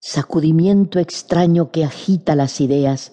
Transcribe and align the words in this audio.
sacudimiento 0.00 0.98
extraño 0.98 1.70
que 1.70 1.84
agita 1.84 2.34
las 2.34 2.60
ideas, 2.60 3.12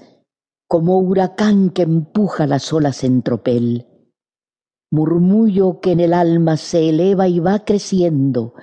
como 0.68 1.00
huracán 1.00 1.70
que 1.70 1.82
empuja 1.82 2.48
las 2.48 2.72
olas 2.72 3.04
en 3.04 3.22
tropel, 3.22 3.88
murmullo 4.90 5.82
que 5.82 5.92
en 5.92 6.00
el 6.00 6.14
alma 6.14 6.56
se 6.58 6.90
eleva 6.90 7.28
y 7.28 7.40
va 7.40 7.66
creciendo, 7.66 8.54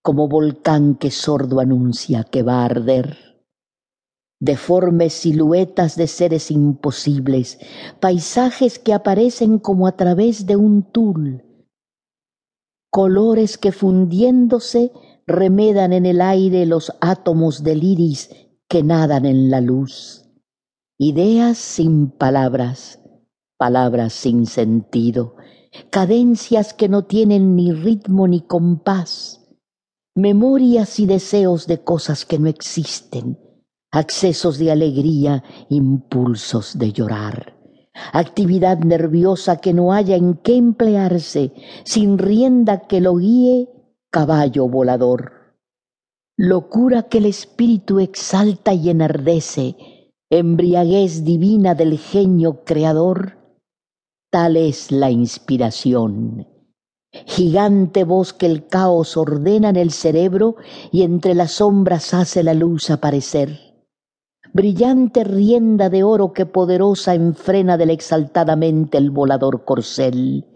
como 0.00 0.28
volcán 0.28 0.94
que 0.94 1.10
sordo 1.10 1.60
anuncia 1.60 2.24
que 2.24 2.42
va 2.42 2.62
a 2.62 2.66
arder. 2.66 3.18
Deformes 4.40 5.12
siluetas 5.12 5.96
de 5.96 6.06
seres 6.06 6.50
imposibles, 6.50 7.58
paisajes 8.00 8.78
que 8.78 8.92
aparecen 8.92 9.58
como 9.58 9.86
a 9.86 9.96
través 9.96 10.46
de 10.46 10.56
un 10.56 10.82
tul, 10.82 11.44
colores 12.90 13.56
que 13.56 13.72
fundiéndose 13.72 14.92
remedan 15.32 15.92
en 15.92 16.06
el 16.06 16.20
aire 16.20 16.66
los 16.66 16.92
átomos 17.00 17.64
del 17.64 17.82
iris 17.82 18.30
que 18.68 18.82
nadan 18.82 19.26
en 19.26 19.50
la 19.50 19.60
luz. 19.60 20.30
Ideas 20.98 21.58
sin 21.58 22.10
palabras, 22.10 23.00
palabras 23.58 24.12
sin 24.12 24.46
sentido, 24.46 25.34
cadencias 25.90 26.74
que 26.74 26.88
no 26.88 27.04
tienen 27.04 27.56
ni 27.56 27.72
ritmo 27.72 28.28
ni 28.28 28.42
compás, 28.42 29.40
memorias 30.14 31.00
y 31.00 31.06
deseos 31.06 31.66
de 31.66 31.82
cosas 31.82 32.24
que 32.24 32.38
no 32.38 32.48
existen, 32.48 33.38
accesos 33.90 34.58
de 34.58 34.70
alegría, 34.70 35.42
impulsos 35.68 36.78
de 36.78 36.92
llorar, 36.92 37.56
actividad 38.12 38.78
nerviosa 38.78 39.56
que 39.56 39.72
no 39.72 39.92
haya 39.92 40.16
en 40.16 40.34
qué 40.34 40.56
emplearse, 40.56 41.52
sin 41.84 42.18
rienda 42.18 42.86
que 42.86 43.00
lo 43.00 43.16
guíe, 43.16 43.68
caballo 44.12 44.68
volador. 44.68 45.56
Locura 46.36 47.08
que 47.08 47.18
el 47.18 47.26
espíritu 47.26 47.98
exalta 47.98 48.72
y 48.72 48.90
enardece, 48.90 49.76
embriaguez 50.30 51.24
divina 51.24 51.74
del 51.74 51.98
genio 51.98 52.62
creador, 52.64 53.38
tal 54.30 54.56
es 54.56 54.92
la 54.92 55.10
inspiración 55.10 56.46
Gigante 57.26 58.04
voz 58.04 58.32
que 58.32 58.46
el 58.46 58.66
caos 58.68 59.18
ordena 59.18 59.68
en 59.68 59.76
el 59.76 59.90
cerebro 59.90 60.56
y 60.90 61.02
entre 61.02 61.34
las 61.34 61.52
sombras 61.52 62.14
hace 62.14 62.42
la 62.42 62.54
luz 62.54 62.90
aparecer. 62.90 63.84
Brillante 64.54 65.22
rienda 65.22 65.90
de 65.90 66.04
oro 66.04 66.32
que 66.32 66.46
poderosa 66.46 67.14
enfrena 67.14 67.76
del 67.76 67.90
exaltadamente 67.90 68.96
el 68.96 69.10
volador 69.10 69.64
corcel. 69.64 70.46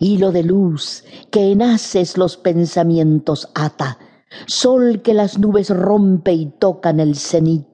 Hilo 0.00 0.32
de 0.32 0.42
luz 0.42 1.04
que 1.30 1.52
en 1.52 1.62
haces 1.62 2.16
los 2.16 2.36
pensamientos 2.36 3.48
ata. 3.54 3.98
Sol 4.46 5.02
que 5.02 5.14
las 5.14 5.38
nubes 5.38 5.70
rompe 5.70 6.32
y 6.32 6.46
toca 6.46 6.90
en 6.90 7.00
el 7.00 7.16
cenit. 7.16 7.66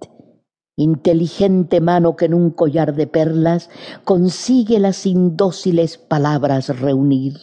Inteligente 0.77 1.81
mano 1.81 2.17
que 2.17 2.27
en 2.27 2.35
un 2.35 2.51
collar 2.51 2.95
de 2.95 3.07
perlas 3.07 3.71
consigue 4.05 4.79
las 4.79 5.07
indóciles 5.07 5.99
palabras 5.99 6.69
reunir 6.81 7.35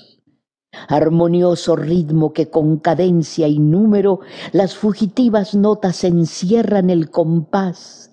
armonioso 0.87 1.75
ritmo 1.75 2.33
que 2.33 2.49
con 2.49 2.77
cadencia 2.77 3.47
y 3.47 3.59
número 3.59 4.19
las 4.51 4.75
fugitivas 4.75 5.55
notas 5.55 6.03
encierran 6.03 6.89
el 6.89 7.09
compás, 7.09 8.08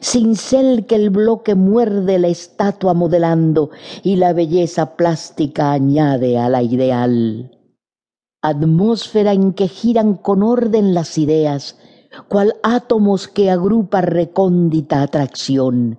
cincel 0.00 0.86
que 0.86 0.96
el 0.96 1.10
bloque 1.10 1.54
muerde 1.54 2.18
la 2.18 2.28
estatua 2.28 2.94
modelando 2.94 3.70
y 4.02 4.16
la 4.16 4.32
belleza 4.32 4.96
plástica 4.96 5.72
añade 5.72 6.38
a 6.38 6.48
la 6.48 6.62
ideal. 6.62 7.58
Atmósfera 8.42 9.32
en 9.32 9.52
que 9.52 9.68
giran 9.68 10.14
con 10.14 10.42
orden 10.42 10.94
las 10.94 11.18
ideas, 11.18 11.76
cual 12.28 12.56
átomos 12.62 13.28
que 13.28 13.50
agrupa 13.50 14.00
recóndita 14.00 15.02
atracción, 15.02 15.98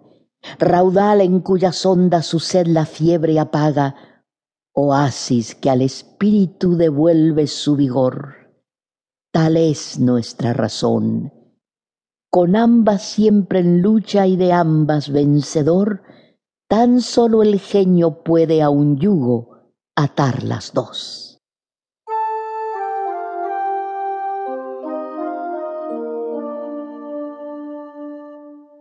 raudal 0.60 1.22
en 1.22 1.40
cuyas 1.40 1.86
ondas 1.86 2.26
su 2.26 2.40
sed 2.40 2.68
la 2.68 2.86
fiebre 2.86 3.40
apaga, 3.40 3.96
oasis 4.74 5.56
que 5.56 5.70
al 5.70 5.82
espíritu 5.82 6.76
devuelve 6.76 7.48
su 7.48 7.76
vigor. 7.76 8.36
Tal 9.32 9.56
es 9.58 10.00
nuestra 10.00 10.54
razón. 10.54 11.41
Con 12.32 12.56
ambas 12.56 13.04
siempre 13.04 13.60
en 13.60 13.82
lucha 13.82 14.26
y 14.26 14.38
de 14.38 14.54
ambas 14.54 15.12
vencedor, 15.12 16.02
tan 16.70 17.02
solo 17.02 17.44
el 17.44 17.60
genio 17.60 18.24
puede 18.24 18.62
a 18.62 18.70
un 18.70 18.98
yugo 18.98 19.74
atar 19.98 20.42
las 20.44 20.72
dos. 20.72 21.31